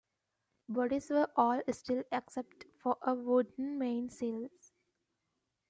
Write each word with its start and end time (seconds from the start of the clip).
Bodies 0.67 1.11
were 1.11 1.29
all 1.35 1.61
steel 1.73 2.01
except 2.11 2.65
for 2.81 2.97
wooden 3.05 3.77
main 3.77 4.09
sills. 4.09 4.73